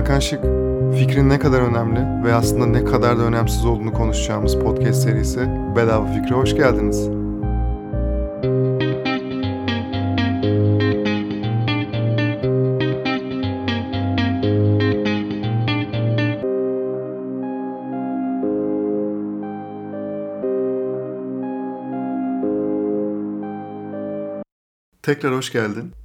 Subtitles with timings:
[0.00, 0.40] Hakan Şık.
[0.98, 5.40] Fikrin ne kadar önemli ve aslında ne kadar da önemsiz olduğunu konuşacağımız podcast serisi
[5.76, 7.08] Bedava Fikre hoş geldiniz.
[25.02, 25.99] Tekrar hoş geldin.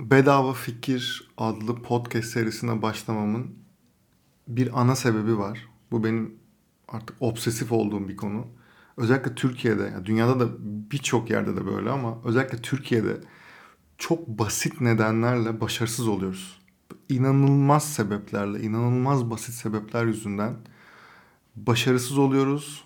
[0.00, 3.54] Bedava Fikir adlı podcast serisine başlamamın
[4.48, 5.68] bir ana sebebi var.
[5.90, 6.34] Bu benim
[6.88, 8.46] artık obsesif olduğum bir konu.
[8.96, 10.48] Özellikle Türkiye'de, yani dünyada da
[10.90, 13.20] birçok yerde de böyle ama özellikle Türkiye'de
[13.98, 16.60] çok basit nedenlerle başarısız oluyoruz.
[17.08, 20.56] İnanılmaz sebeplerle, inanılmaz basit sebepler yüzünden
[21.56, 22.84] başarısız oluyoruz.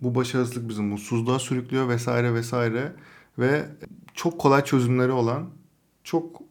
[0.00, 2.92] Bu başarısızlık bizi mutsuzluğa sürüklüyor vesaire vesaire
[3.38, 3.68] ve
[4.14, 5.61] çok kolay çözümleri olan
[6.04, 6.50] çok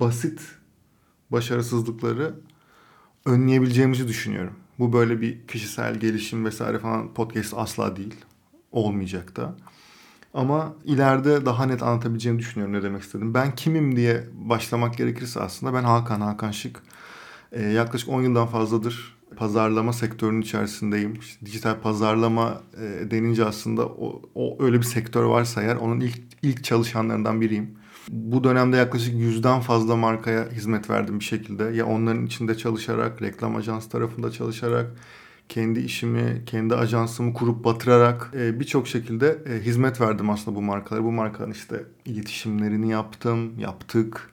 [0.00, 0.40] basit
[1.30, 2.34] başarısızlıkları
[3.26, 4.54] önleyebileceğimizi düşünüyorum.
[4.78, 8.14] Bu böyle bir kişisel gelişim vesaire falan podcast asla değil.
[8.72, 9.56] Olmayacak da.
[10.34, 13.34] Ama ileride daha net anlatabileceğimi düşünüyorum ne demek istedim.
[13.34, 16.82] Ben kimim diye başlamak gerekirse aslında ben Hakan, Hakan Şık.
[17.52, 21.14] Ee, yaklaşık 10 yıldan fazladır pazarlama sektörünün içerisindeyim.
[21.14, 26.20] İşte dijital pazarlama e, denince aslında o, o öyle bir sektör varsa eğer onun ilk
[26.42, 27.79] ilk çalışanlarından biriyim.
[28.08, 31.64] Bu dönemde yaklaşık yüzden fazla markaya hizmet verdim bir şekilde.
[31.64, 34.90] Ya onların içinde çalışarak, reklam ajans tarafında çalışarak,
[35.48, 41.04] kendi işimi, kendi ajansımı kurup batırarak e, birçok şekilde e, hizmet verdim aslında bu markalara.
[41.04, 44.30] Bu markanın işte iletişimlerini yaptım, yaptık.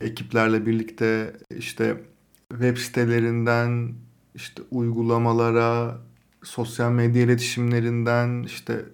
[0.00, 2.02] Ekiplerle birlikte işte
[2.50, 3.92] web sitelerinden
[4.34, 5.98] işte uygulamalara,
[6.42, 8.84] sosyal medya iletişimlerinden işte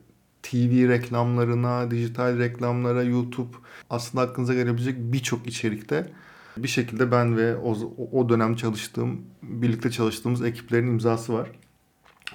[0.44, 3.56] TV reklamlarına, dijital reklamlara, YouTube
[3.90, 6.12] aslında aklınıza gelebilecek birçok içerikte
[6.56, 7.76] bir şekilde ben ve o,
[8.12, 11.50] o dönem çalıştığım, birlikte çalıştığımız ekiplerin imzası var.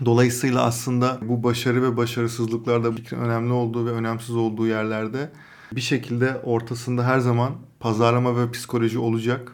[0.05, 5.29] Dolayısıyla aslında bu başarı ve başarısızlıklarda fikrin önemli olduğu ve önemsiz olduğu yerlerde
[5.71, 9.51] bir şekilde ortasında her zaman pazarlama ve psikoloji olacak.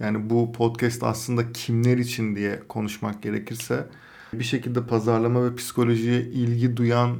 [0.00, 3.86] Yani bu podcast aslında kimler için diye konuşmak gerekirse
[4.32, 7.16] bir şekilde pazarlama ve psikolojiye ilgi duyan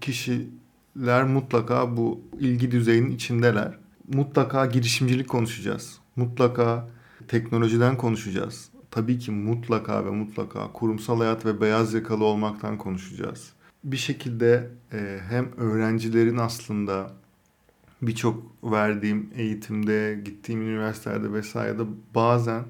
[0.00, 3.78] kişiler mutlaka bu ilgi düzeyinin içindeler.
[4.14, 5.98] Mutlaka girişimcilik konuşacağız.
[6.16, 6.88] Mutlaka
[7.28, 8.70] teknolojiden konuşacağız.
[8.90, 13.52] Tabii ki mutlaka ve mutlaka kurumsal hayat ve beyaz yakalı olmaktan konuşacağız.
[13.84, 17.12] Bir şekilde e, hem öğrencilerin aslında
[18.02, 21.82] birçok verdiğim eğitimde, gittiğim üniversitelerde vesairede
[22.14, 22.64] bazen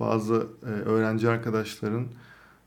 [0.00, 2.06] bazı e, öğrenci arkadaşların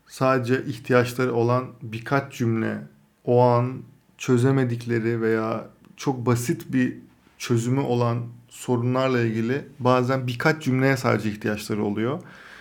[0.07, 2.81] sadece ihtiyaçları olan birkaç cümle
[3.25, 3.81] o an
[4.17, 5.67] çözemedikleri veya
[5.97, 6.97] çok basit bir
[7.37, 8.17] çözümü olan
[8.49, 12.19] sorunlarla ilgili bazen birkaç cümleye sadece ihtiyaçları oluyor.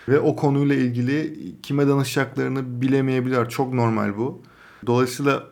[0.08, 3.48] Ve o konuyla ilgili kime danışacaklarını bilemeyebilir.
[3.48, 4.42] Çok normal bu.
[4.86, 5.44] Dolayısıyla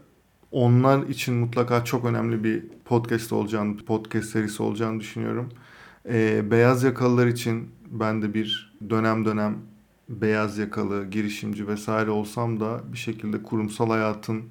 [0.53, 5.49] onlar için mutlaka çok önemli bir podcast olacağını, podcast serisi olacağını düşünüyorum.
[6.09, 9.59] Ee, beyaz yakalılar için ben de bir dönem dönem
[10.09, 14.43] beyaz yakalı, girişimci vesaire olsam da bir şekilde kurumsal hayatın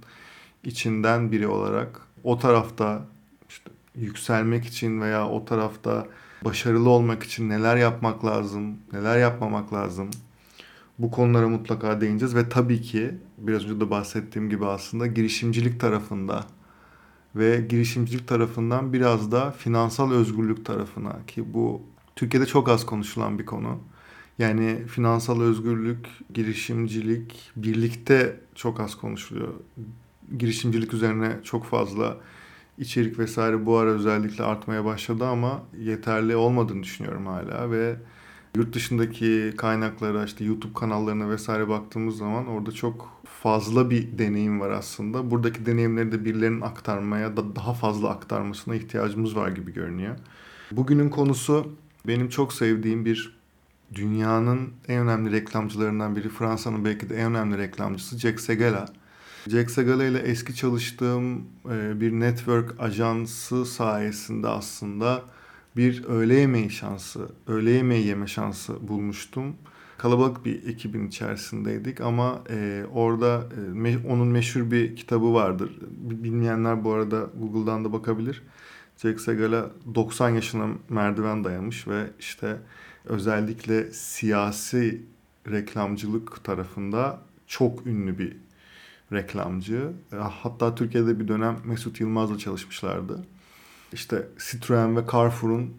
[0.63, 3.05] içinden biri olarak o tarafta
[3.49, 6.07] işte yükselmek için veya o tarafta
[6.45, 10.09] başarılı olmak için neler yapmak lazım, neler yapmamak lazım.
[10.99, 16.45] Bu konulara mutlaka değineceğiz ve tabii ki biraz önce de bahsettiğim gibi aslında girişimcilik tarafında
[17.35, 21.81] ve girişimcilik tarafından biraz da finansal özgürlük tarafına ki bu
[22.15, 23.79] Türkiye'de çok az konuşulan bir konu.
[24.39, 29.53] Yani finansal özgürlük, girişimcilik birlikte çok az konuşuluyor
[30.37, 32.17] girişimcilik üzerine çok fazla
[32.77, 37.95] içerik vesaire bu ara özellikle artmaya başladı ama yeterli olmadığını düşünüyorum hala ve
[38.55, 44.69] yurt dışındaki kaynaklara işte YouTube kanallarına vesaire baktığımız zaman orada çok fazla bir deneyim var
[44.69, 45.31] aslında.
[45.31, 50.15] Buradaki deneyimleri de birilerinin aktarmaya da daha fazla aktarmasına ihtiyacımız var gibi görünüyor.
[50.71, 51.71] Bugünün konusu
[52.07, 53.37] benim çok sevdiğim bir
[53.95, 56.29] dünyanın en önemli reklamcılarından biri.
[56.29, 58.85] Fransa'nın belki de en önemli reklamcısı Jack Segala.
[59.49, 65.21] Jack Segala ile eski çalıştığım e, bir network ajansı sayesinde aslında
[65.75, 69.55] bir öğle yemeği şansı, öğle yemeği yeme şansı bulmuştum.
[69.97, 75.71] Kalabalık bir ekibin içerisindeydik ama e, orada e, me, onun meşhur bir kitabı vardır.
[75.97, 78.43] Bilmeyenler bu arada Google'dan da bakabilir.
[78.97, 82.57] Jack Segala 90 yaşına merdiven dayamış ve işte
[83.05, 85.01] özellikle siyasi
[85.51, 88.46] reklamcılık tarafında çok ünlü bir
[89.13, 89.91] reklamcı.
[90.13, 93.25] E, hatta Türkiye'de bir dönem Mesut Yılmaz'la çalışmışlardı.
[93.93, 95.73] İşte Citroen ve Carrefour'un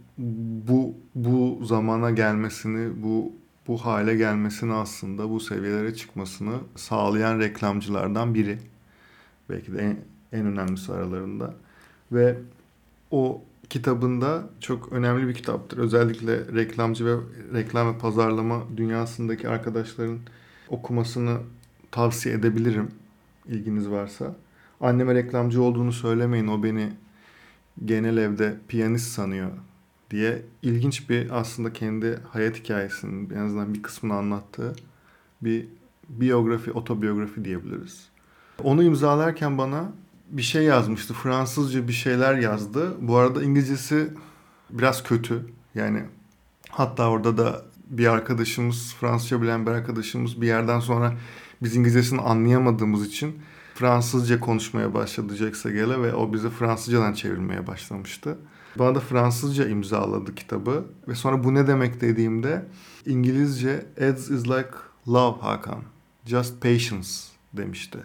[0.69, 3.33] bu bu zamana gelmesini, bu
[3.67, 8.59] bu hale gelmesini aslında bu seviyelere çıkmasını sağlayan reklamcılardan biri.
[9.51, 9.97] Belki de en,
[10.39, 11.55] en önemlisi aralarında.
[12.13, 12.39] Ve
[13.11, 15.79] o kitabında çok önemli bir kitaptır.
[15.79, 17.17] Özellikle reklamcı ve
[17.55, 20.19] reklam ve pazarlama dünyasındaki arkadaşların
[20.69, 21.39] okumasını
[21.91, 22.91] tavsiye edebilirim
[23.49, 24.35] ilginiz varsa.
[24.81, 26.93] Anneme reklamcı olduğunu söylemeyin o beni
[27.85, 29.51] genel evde piyanist sanıyor
[30.11, 34.75] diye ilginç bir aslında kendi hayat hikayesinin en azından bir kısmını anlattığı
[35.43, 35.67] bir
[36.09, 38.09] biyografi, otobiyografi diyebiliriz.
[38.63, 39.93] Onu imzalarken bana
[40.31, 41.15] bir şey yazmıştı.
[41.15, 42.95] Fransızca bir şeyler yazdı.
[43.01, 44.13] Bu arada İngilizcesi
[44.71, 45.45] biraz kötü.
[45.75, 46.03] Yani
[46.71, 51.15] hatta orada da bir arkadaşımız, Fransızca bilen bir arkadaşımız bir yerden sonra
[51.63, 53.35] biz İngilizcesini anlayamadığımız için
[53.75, 58.39] Fransızca konuşmaya başladı Jack Segele ve o bizi Fransızcadan çevirmeye başlamıştı.
[58.79, 62.67] Bana da Fransızca imzaladı kitabı ve sonra bu ne demek dediğimde
[63.07, 64.71] İngilizce ads is like
[65.09, 65.83] love Hakan.
[66.27, 67.09] Just patience
[67.53, 67.99] demişti.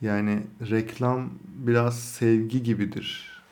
[0.00, 3.42] Yani reklam biraz sevgi gibidir.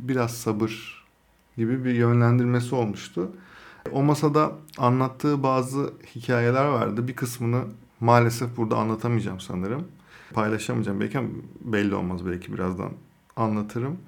[0.00, 1.04] Biraz sabır
[1.56, 3.30] gibi bir yönlendirmesi olmuştu.
[3.92, 7.08] O masada anlattığı bazı hikayeler vardı.
[7.08, 7.64] Bir kısmını
[8.00, 9.88] maalesef burada anlatamayacağım sanırım.
[10.32, 11.28] Paylaşamayacağım belki ama
[11.60, 12.92] belli olmaz belki birazdan
[13.36, 13.98] anlatırım.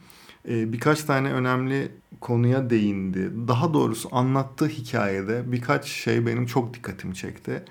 [0.48, 3.30] Ee, birkaç tane önemli konuya değindi.
[3.48, 7.64] Daha doğrusu anlattığı hikayede birkaç şey benim çok dikkatimi çekti.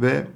[0.00, 0.26] Ve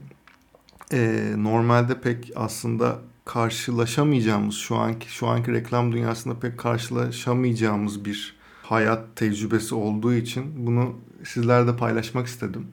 [0.93, 9.17] e, normalde pek aslında karşılaşamayacağımız şu anki şu anki reklam dünyasında pek karşılaşamayacağımız bir hayat
[9.17, 12.67] tecrübesi olduğu için bunu sizlerle paylaşmak istedim.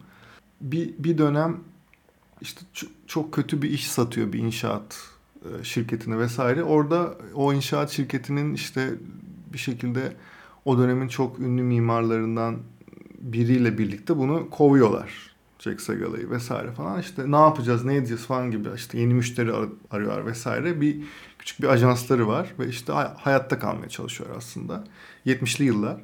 [0.62, 1.58] Bir, bir dönem
[2.42, 2.62] işte
[3.08, 4.98] çok kötü bir iş satıyor bir inşaat
[5.46, 6.64] e, şirketine vesaire.
[6.64, 8.94] Orada o inşaat şirketinin işte
[9.54, 10.14] bir şekilde
[10.66, 12.58] o dönemin çok ünlü mimarlarından
[13.20, 15.38] biriyle birlikte bunu kovuyorlar.
[15.60, 19.70] Jack Segala'yı vesaire falan işte ne yapacağız ne edeceğiz falan gibi işte yeni müşteri ar-
[19.92, 20.98] arıyorlar vesaire bir
[21.40, 24.84] küçük bir ajansları var ve işte hayatta kalmaya çalışıyor aslında
[25.26, 25.98] 70'li yıllar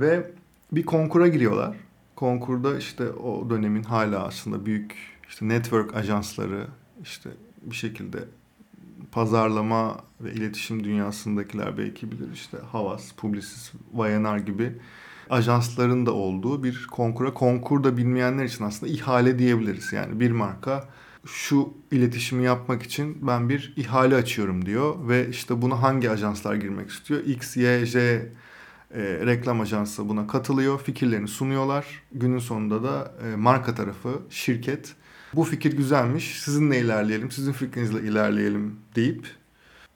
[0.00, 0.30] ve
[0.72, 1.76] bir konkura giriyorlar
[2.16, 6.66] konkurda işte o dönemin hala aslında büyük işte network ajansları
[7.02, 7.30] işte
[7.62, 8.18] bir şekilde
[9.12, 14.72] pazarlama ve iletişim dünyasındakiler belki bilir işte Havas, Publicis, Vayanar gibi
[15.30, 17.34] ajansların da olduğu bir konkura.
[17.34, 19.92] Konkurda bilmeyenler için aslında ihale diyebiliriz.
[19.92, 20.88] Yani bir marka
[21.26, 26.90] şu iletişimi yapmak için ben bir ihale açıyorum diyor ve işte buna hangi ajanslar girmek
[26.90, 27.20] istiyor?
[27.24, 31.86] X, Y, J e, reklam ajansı buna katılıyor, fikirlerini sunuyorlar.
[32.12, 34.94] Günün sonunda da e, marka tarafı, şirket
[35.36, 39.26] bu fikir güzelmiş, sizinle ilerleyelim, sizin fikrinizle ilerleyelim deyip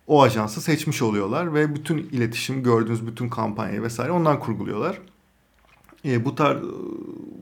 [0.06, 4.98] o ajansı seçmiş oluyorlar ve bütün iletişim, gördüğünüz bütün kampanyayı vesaire ondan kurguluyorlar.
[6.04, 6.58] E, bu tar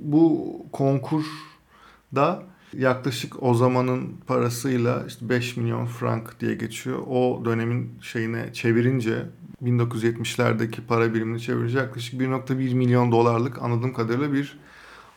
[0.01, 1.25] bu konkur
[2.15, 2.43] da
[2.77, 6.99] yaklaşık o zamanın parasıyla işte 5 milyon frank diye geçiyor.
[7.07, 9.27] O dönemin şeyine çevirince
[9.65, 14.59] 1970'lerdeki para birimini çevirince yaklaşık 1.1 milyon dolarlık anladığım kadarıyla bir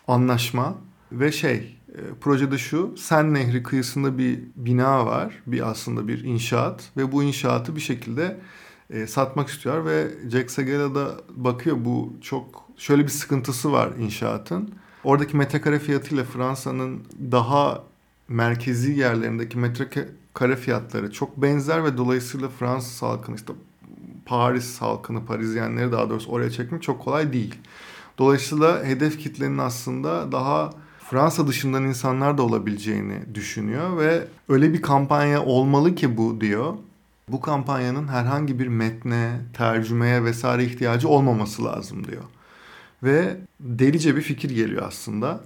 [0.07, 0.75] anlaşma
[1.11, 1.77] ve şey
[2.21, 7.75] projede şu Sen Nehri kıyısında bir bina var bir aslında bir inşaat ve bu inşaatı
[7.75, 8.37] bir şekilde
[8.89, 14.73] e, satmak istiyor ve Jack Segala da bakıyor bu çok şöyle bir sıkıntısı var inşaatın.
[15.03, 17.83] Oradaki metrekare fiyatıyla Fransa'nın daha
[18.27, 23.53] merkezi yerlerindeki metrekare fiyatları çok benzer ve dolayısıyla Fransız halkını işte
[24.25, 27.55] Paris halkını, Parizyenleri daha doğrusu oraya çekmek çok kolay değil.
[28.17, 30.69] Dolayısıyla hedef kitlenin aslında daha
[31.11, 36.73] Fransa dışından insanlar da olabileceğini düşünüyor ve öyle bir kampanya olmalı ki bu diyor.
[37.27, 42.23] Bu kampanyanın herhangi bir metne, tercümeye vesaire ihtiyacı olmaması lazım diyor.
[43.03, 45.43] Ve delice bir fikir geliyor aslında.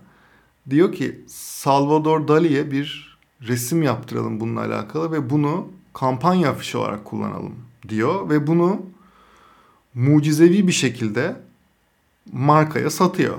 [0.69, 7.55] Diyor ki Salvador Dali'ye bir resim yaptıralım bununla alakalı ve bunu kampanya afişi olarak kullanalım
[7.89, 8.81] diyor ve bunu
[9.93, 11.35] mucizevi bir şekilde
[12.33, 13.37] markaya satıyor.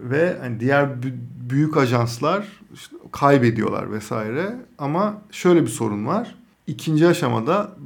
[0.00, 1.02] Ve hani diğer
[1.50, 4.56] büyük ajanslar işte kaybediyorlar vesaire.
[4.78, 6.34] Ama şöyle bir sorun var.
[6.66, 7.76] İkinci aşamada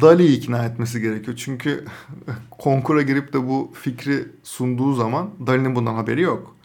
[0.00, 1.36] Dali'yi ikna etmesi gerekiyor.
[1.36, 1.84] Çünkü
[2.50, 6.56] konkura girip de bu fikri sunduğu zaman Dali'nin bundan haberi yok.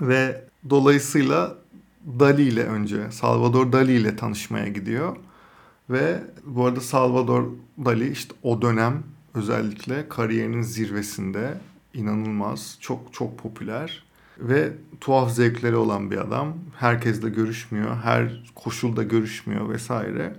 [0.00, 1.56] Ve dolayısıyla
[2.20, 5.16] Dali ile önce Salvador Dali ile tanışmaya gidiyor.
[5.90, 7.44] Ve bu arada Salvador
[7.84, 9.02] Dali işte o dönem
[9.34, 11.58] özellikle kariyerinin zirvesinde
[11.94, 14.04] inanılmaz, çok çok popüler
[14.38, 16.54] ve tuhaf zevkleri olan bir adam.
[16.76, 20.36] Herkesle görüşmüyor, her koşulda görüşmüyor vesaire.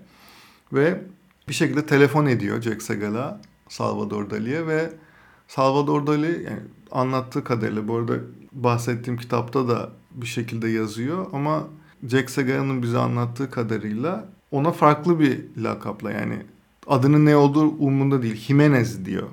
[0.74, 1.02] Ve
[1.48, 4.94] bir şekilde telefon ediyor Jack Segala Salvador Dali'ye ve
[5.48, 6.60] Salvador Dali yani
[6.92, 8.14] anlattığı kadarıyla bu arada
[8.52, 11.64] bahsettiğim kitapta da bir şekilde yazıyor ama
[12.08, 16.42] Jack Segara'nın bize anlattığı kadarıyla ona farklı bir lakapla yani
[16.88, 18.36] adının ne olduğu umurunda değil.
[18.36, 19.28] Jimenez diyor.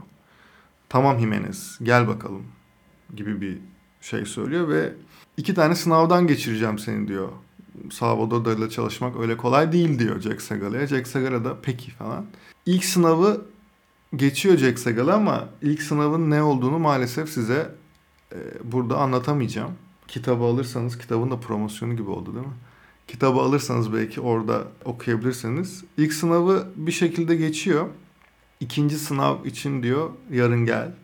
[0.88, 2.42] Tamam Jimenez gel bakalım
[3.16, 3.59] gibi bir
[4.02, 4.92] şey söylüyor ve
[5.37, 7.28] iki tane sınavdan geçireceğim seni diyor.
[7.90, 10.87] Salvador Dali'yle çalışmak öyle kolay değil diyor Jack Segala'ya.
[10.87, 12.26] Jack Segala da peki falan.
[12.66, 13.44] İlk sınavı
[14.16, 17.75] geçiyor Jack Segala ama ilk sınavın ne olduğunu maalesef size
[18.32, 19.73] e, burada anlatamayacağım.
[20.09, 22.52] Kitabı alırsanız kitabın da promosyonu gibi oldu değil mi?
[23.09, 25.85] Kitabı alırsanız belki orada okuyabilirsiniz.
[25.97, 27.87] İlk sınavı bir şekilde geçiyor.
[28.61, 30.94] İkinci sınav için diyor yarın gel.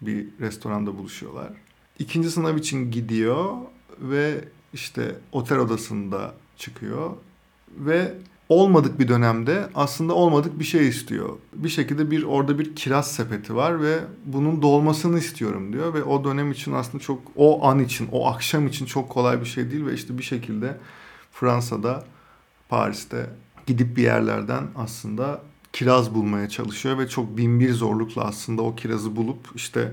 [0.00, 1.52] Bir restoranda buluşuyorlar.
[1.98, 3.56] İkinci sınav için gidiyor
[4.00, 7.10] ve işte otel odasında çıkıyor
[7.76, 8.14] ve
[8.48, 11.38] olmadık bir dönemde aslında olmadık bir şey istiyor.
[11.54, 16.24] Bir şekilde bir orada bir kiraz sepeti var ve bunun dolmasını istiyorum diyor ve o
[16.24, 19.86] dönem için aslında çok o an için, o akşam için çok kolay bir şey değil
[19.86, 20.76] ve işte bir şekilde
[21.32, 22.04] Fransa'da,
[22.68, 23.30] Paris'te
[23.66, 29.16] gidip bir yerlerden aslında kiraz bulmaya çalışıyor ve çok bin bir zorlukla aslında o kirazı
[29.16, 29.92] bulup işte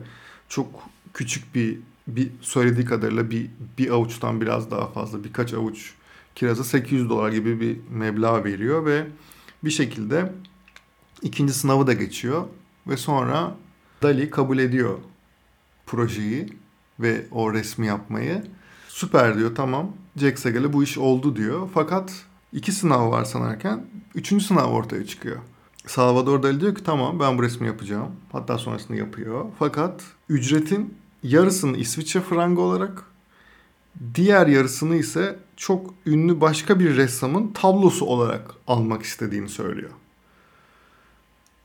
[0.50, 0.68] çok
[1.14, 1.80] küçük bir
[2.16, 5.94] bir söylediği kadarıyla bir bir avuçtan biraz daha fazla birkaç avuç
[6.36, 9.08] kiraza 800 dolar gibi bir meblağ veriyor ve
[9.64, 10.34] bir şekilde
[11.22, 12.44] ikinci sınavı da geçiyor
[12.88, 13.56] ve sonra
[14.04, 15.00] Dali kabul ediyor
[15.86, 16.50] projeyi
[17.00, 18.44] ve o resmi yapmayı.
[18.88, 19.92] Süper diyor tamam.
[20.18, 21.70] Jack Segal'e bu iş oldu diyor.
[21.74, 23.86] Fakat iki sınav var sanarken
[24.16, 25.38] üçüncü sınav ortaya çıkıyor.
[25.88, 28.12] Salvador Dali diyor ki tamam ben bu resmi yapacağım.
[28.32, 29.46] Hatta sonrasında yapıyor.
[29.60, 33.04] Fakat ücretin yarısını İsviçre frangı olarak
[34.16, 39.92] diğer yarısını ise çok ünlü başka bir ressamın tablosu olarak almak istediğini söylüyor.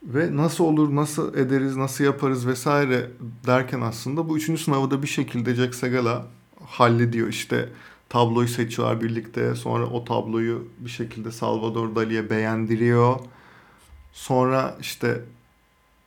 [0.03, 3.11] Ve nasıl olur, nasıl ederiz, nasıl yaparız vesaire
[3.47, 6.27] derken aslında bu üçüncü sınavı da bir şekilde Jack Segala
[6.67, 7.29] hallediyor.
[7.29, 7.69] İşte
[8.09, 9.55] tabloyu seçiyorlar birlikte.
[9.55, 13.21] Sonra o tabloyu bir şekilde Salvador Dali'ye beğendiriyor.
[14.13, 15.21] Sonra işte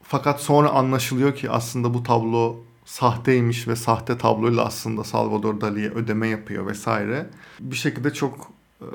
[0.03, 6.27] fakat sonra anlaşılıyor ki aslında bu tablo sahteymiş ve sahte tabloyla aslında Salvador Dali'ye ödeme
[6.27, 7.29] yapıyor vesaire.
[7.59, 8.51] Bir şekilde çok
[8.81, 8.85] e,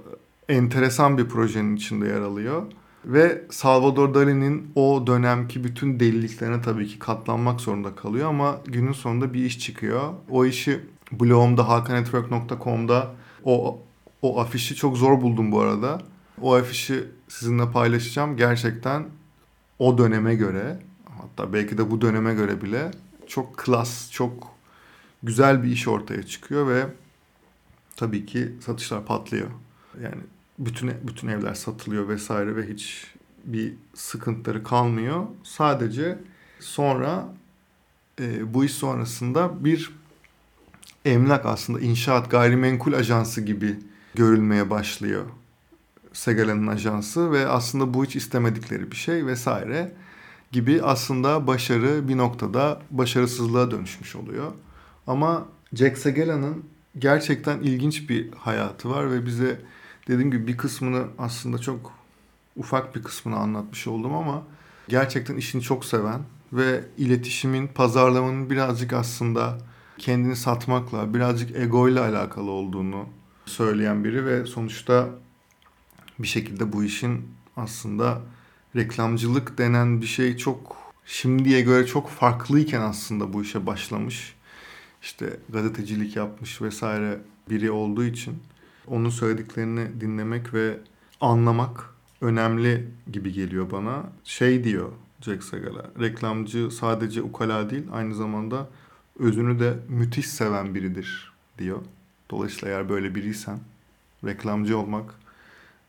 [0.49, 2.63] enteresan bir projenin içinde yer alıyor.
[3.05, 9.35] Ve Salvador Dali'nin o dönemki bütün deliliklerine tabii ki katlanmak zorunda kalıyor ama günün sonunda
[9.35, 10.13] bir iş çıkıyor.
[10.31, 10.81] O işi
[11.13, 13.81] blogumda hakanetwork.com'da o
[14.23, 16.03] o afişi çok zor buldum bu arada.
[16.43, 18.37] O afişi sizinle paylaşacağım.
[18.37, 19.05] Gerçekten
[19.79, 20.79] o döneme göre
[21.21, 22.91] hatta belki de bu döneme göre bile
[23.33, 24.55] çok klas, çok
[25.23, 26.87] güzel bir iş ortaya çıkıyor ve
[27.97, 29.51] tabii ki satışlar patlıyor.
[30.03, 30.23] Yani
[30.59, 35.27] bütün bütün evler satılıyor vesaire ve hiç bir sıkıntıları kalmıyor.
[35.43, 36.19] Sadece
[36.61, 37.35] sonra
[38.21, 39.91] e, bu iş sonrasında bir
[41.05, 43.79] emlak aslında inşaat gayrimenkul ajansı gibi
[44.15, 45.25] görülmeye başlıyor.
[46.13, 49.93] Segala'nın ajansı ve aslında bu hiç istemedikleri bir şey vesaire
[50.53, 54.53] gibi aslında başarı bir noktada başarısızlığa dönüşmüş oluyor.
[55.07, 56.65] Ama Jack Segala'nın
[56.99, 59.61] gerçekten ilginç bir hayatı var ve bize
[60.09, 61.93] dediğim gibi bir kısmını aslında çok
[62.57, 64.43] ufak bir kısmını anlatmış oldum ama
[64.89, 66.21] gerçekten işini çok seven
[66.53, 69.59] ve iletişimin, pazarlamanın birazcık aslında
[69.99, 73.07] kendini satmakla, birazcık egoyla alakalı olduğunu
[73.47, 75.09] söyleyen biri ve sonuçta
[76.19, 78.21] bir şekilde bu işin aslında
[78.77, 80.77] reklamcılık denen bir şey çok
[81.07, 84.35] şimdiye göre çok farklıyken aslında bu işe başlamış.
[85.03, 87.19] İşte gazetecilik yapmış vesaire
[87.51, 88.35] biri olduğu için
[88.87, 90.79] onun söylediklerini dinlemek ve
[91.21, 94.03] anlamak önemli gibi geliyor bana.
[94.25, 98.69] Şey diyor Jack Segala, reklamcı sadece ukala değil aynı zamanda
[99.19, 101.79] özünü de müthiş seven biridir diyor.
[102.31, 103.59] Dolayısıyla eğer böyle biriysen
[104.25, 105.15] reklamcı olmak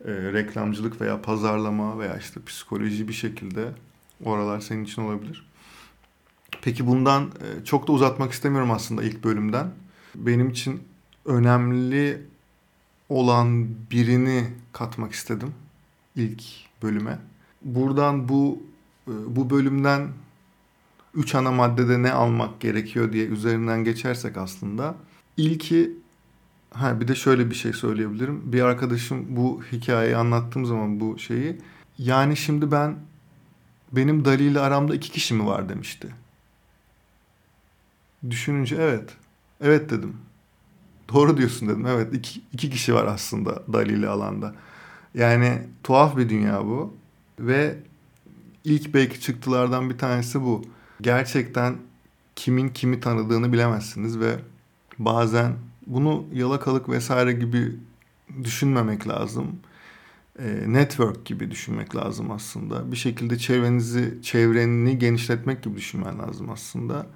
[0.06, 3.72] e, reklamcılık veya pazarlama veya işte psikoloji bir şekilde
[4.24, 5.46] oralar senin için olabilir.
[6.62, 9.72] Peki bundan e, çok da uzatmak istemiyorum aslında ilk bölümden.
[10.16, 10.84] Benim için
[11.26, 12.22] önemli
[13.10, 15.54] olan birini katmak istedim
[16.16, 16.44] ilk
[16.84, 17.20] bölüme.
[17.62, 18.64] Buradan bu
[19.08, 20.08] e, bu bölümden
[21.16, 24.96] üç ana maddede ne almak gerekiyor diye üzerinden geçersek aslında
[25.38, 26.03] ilki
[26.74, 28.54] Ha bir de şöyle bir şey söyleyebilirim.
[28.54, 31.62] Bir arkadaşım bu hikayeyi anlattığım zaman bu şeyi
[31.98, 32.96] yani şimdi ben
[33.92, 36.08] benim Dali ile aramda iki kişi mi var demişti.
[38.30, 39.10] Düşününce evet.
[39.62, 40.18] Evet dedim.
[41.14, 41.86] Doğru diyorsun dedim.
[41.88, 44.56] Evet iki, iki kişi var aslında Dali ile alanda.
[45.16, 46.94] Yani tuhaf bir dünya bu.
[47.40, 47.78] Ve
[48.64, 50.62] ilk belki çıktılardan bir tanesi bu.
[51.02, 51.76] gerçekten
[52.36, 54.40] kimin kimi tanıdığını bilemezsiniz ve
[55.00, 55.54] bazen
[55.88, 57.76] bunu yalakalık vesaire gibi
[58.44, 59.48] düşünmemek lazım.
[60.40, 62.92] E, network gibi düşünmek lazım aslında.
[62.92, 67.08] Bir şekilde çevrenizi, çevreni genişletmek gibi düşünmen lazım aslında.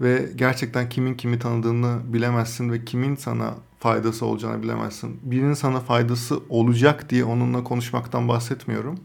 [0.00, 5.20] Ve gerçekten kimin kimi tanıdığını bilemezsin ve kimin sana faydası olacağını bilemezsin.
[5.22, 9.00] Birinin sana faydası olacak diye onunla konuşmaktan bahsetmiyorum.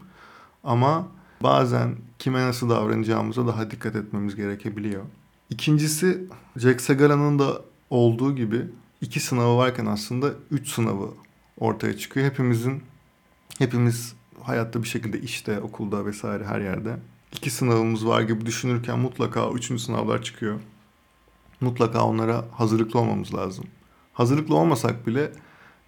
[0.64, 1.08] Ama
[1.42, 5.02] bazen kime nasıl davranacağımıza daha dikkat etmemiz gerekebiliyor.
[5.50, 6.24] İkincisi
[6.56, 8.66] Jack Segala'nın da olduğu gibi
[9.00, 11.14] iki sınavı varken aslında üç sınavı
[11.58, 12.26] ortaya çıkıyor.
[12.26, 12.82] Hepimizin
[13.58, 16.96] hepimiz hayatta bir şekilde işte, okulda vesaire her yerde
[17.32, 20.60] iki sınavımız var gibi düşünürken mutlaka üçüncü sınavlar çıkıyor.
[21.60, 23.64] Mutlaka onlara hazırlıklı olmamız lazım.
[24.12, 25.32] Hazırlıklı olmasak bile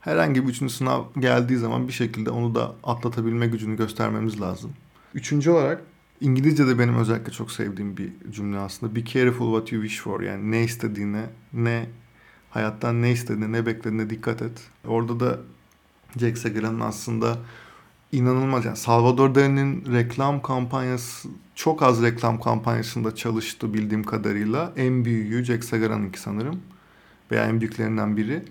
[0.00, 4.72] herhangi bir üçüncü sınav geldiği zaman bir şekilde onu da atlatabilme gücünü göstermemiz lazım.
[5.14, 5.82] Üçüncü olarak
[6.20, 8.94] İngilizce'de benim özellikle çok sevdiğim bir cümle aslında.
[8.94, 10.20] Be careful what you wish for.
[10.20, 11.86] Yani ne istediğine, ne
[12.50, 14.60] hayattan ne istediğine, ne beklediğine dikkat et.
[14.86, 15.38] Orada da
[16.18, 17.38] Jack Segala'nın aslında
[18.12, 24.72] inanılmaz yani Salvador Dali'nin reklam kampanyası çok az reklam kampanyasında çalıştı bildiğim kadarıyla.
[24.76, 26.60] En büyüğü Jack Segala'nınki sanırım.
[27.30, 28.42] Veya en büyüklerinden biri.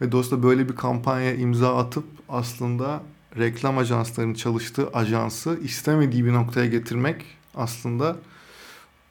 [0.00, 3.02] Ve dolayısıyla böyle bir kampanya imza atıp aslında
[3.38, 8.16] reklam ajanslarının çalıştığı ajansı istemediği bir noktaya getirmek aslında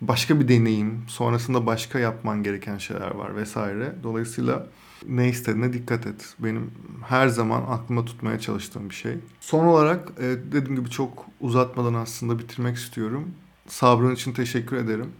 [0.02, 1.04] başka bir deneyim.
[1.08, 3.96] Sonrasında başka yapman gereken şeyler var vesaire.
[4.04, 4.68] Dolayısıyla
[5.08, 6.36] ne istediğine dikkat et.
[6.40, 6.72] Benim
[7.08, 9.16] her zaman aklıma tutmaya çalıştığım bir şey.
[9.40, 13.32] Son olarak e, dediğim gibi çok uzatmadan aslında bitirmek istiyorum.
[13.68, 15.12] Sabrın için teşekkür ederim.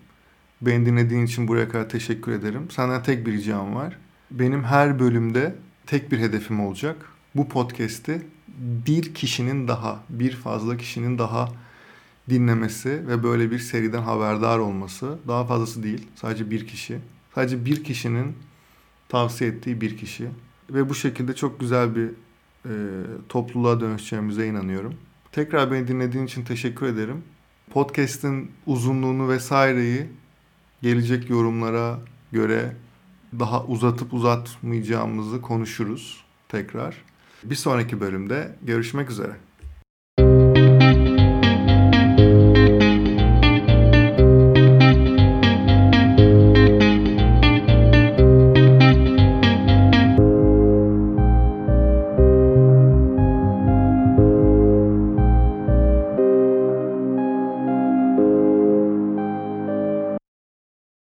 [0.62, 2.72] Beni dinlediğin için buraya kadar teşekkür ederim.
[2.72, 3.98] Senden tek bir ricam var.
[4.32, 5.56] Benim her bölümde
[5.86, 6.96] tek bir hedefim olacak.
[7.36, 8.22] Bu podcast'i
[8.58, 11.50] bir kişinin daha, bir fazla kişinin daha
[12.30, 15.18] dinlemesi ve böyle bir seriden haberdar olması.
[15.28, 16.08] Daha fazlası değil.
[16.16, 17.00] Sadece bir kişi.
[17.36, 18.36] Sadece bir kişinin
[19.10, 20.28] tavsiye ettiği bir kişi.
[20.70, 22.10] Ve bu şekilde çok güzel bir
[22.66, 22.74] e,
[23.30, 24.94] topluluğa dönüşeceğimize inanıyorum.
[25.32, 27.24] Tekrar beni dinlediğin için teşekkür ederim.
[27.72, 30.06] Podcast'in uzunluğunu vesaireyi
[30.82, 32.00] gelecek yorumlara
[32.32, 32.76] göre
[33.40, 36.96] daha uzatıp uzatmayacağımızı konuşuruz tekrar.
[37.44, 39.36] Bir sonraki bölümde görüşmek üzere.